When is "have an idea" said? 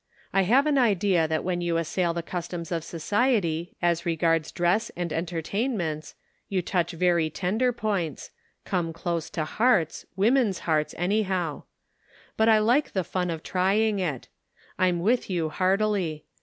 0.49-1.27